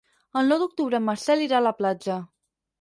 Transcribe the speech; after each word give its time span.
El 0.39 0.47
nou 0.51 0.59
d'octubre 0.63 0.99
en 1.01 1.05
Marcel 1.11 1.45
irà 1.47 1.61
a 1.61 1.67
la 1.69 1.77
platja. 1.85 2.21